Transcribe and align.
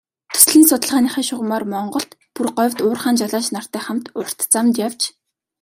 Төслийн 0.33 0.65
судалгааныхаа 0.69 1.23
шугамаар 1.27 1.65
Монголд, 1.73 2.11
бүр 2.35 2.47
говьд 2.57 2.79
уурхайн 2.81 3.17
жолооч 3.19 3.47
нартай 3.51 3.81
хамт 3.85 4.05
урт 4.19 4.39
замд 4.53 4.75
явж 4.85 5.01
ажилласан. 5.07 5.17